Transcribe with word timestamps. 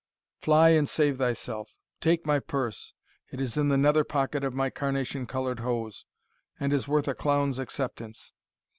Fly 0.41 0.69
and 0.69 0.89
save 0.89 1.19
thyself! 1.19 1.75
Take 1.99 2.25
my 2.25 2.39
purse 2.39 2.93
it 3.31 3.39
is 3.39 3.55
in 3.55 3.69
the 3.69 3.77
nether 3.77 4.03
pocket 4.03 4.43
of 4.43 4.51
my 4.51 4.71
carnation 4.71 5.27
coloured 5.27 5.59
hose 5.59 6.05
and 6.59 6.73
is 6.73 6.87
worth 6.87 7.07
a 7.07 7.13
clown's 7.13 7.59
acceptance. 7.59 8.33